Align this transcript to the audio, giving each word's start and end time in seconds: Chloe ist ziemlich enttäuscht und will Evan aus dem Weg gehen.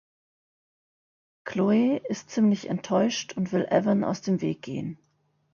Chloe 1.45 2.01
ist 2.09 2.31
ziemlich 2.31 2.67
enttäuscht 2.69 3.37
und 3.37 3.51
will 3.51 3.67
Evan 3.69 4.03
aus 4.03 4.23
dem 4.23 4.41
Weg 4.41 4.63
gehen. 4.63 4.97